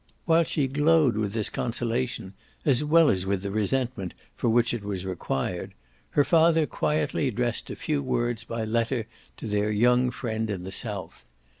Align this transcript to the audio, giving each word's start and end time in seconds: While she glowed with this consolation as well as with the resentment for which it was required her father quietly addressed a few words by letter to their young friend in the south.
While 0.25 0.45
she 0.45 0.67
glowed 0.67 1.15
with 1.15 1.33
this 1.33 1.51
consolation 1.51 2.33
as 2.65 2.83
well 2.83 3.07
as 3.07 3.27
with 3.27 3.43
the 3.43 3.51
resentment 3.51 4.15
for 4.33 4.49
which 4.49 4.73
it 4.73 4.83
was 4.83 5.05
required 5.05 5.75
her 6.17 6.23
father 6.23 6.65
quietly 6.65 7.27
addressed 7.27 7.69
a 7.69 7.75
few 7.75 8.01
words 8.01 8.43
by 8.43 8.65
letter 8.65 9.05
to 9.37 9.45
their 9.45 9.69
young 9.69 10.09
friend 10.09 10.49
in 10.49 10.63
the 10.63 10.71
south. 10.71 11.27